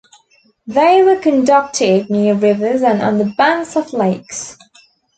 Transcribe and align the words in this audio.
They 0.65 1.03
were 1.03 1.17
conducted 1.17 2.09
near 2.09 2.33
rivers 2.33 2.81
and 2.81 3.03
on 3.03 3.19
the 3.19 3.31
banks 3.37 3.75
of 3.75 3.93
lakes. 3.93 4.57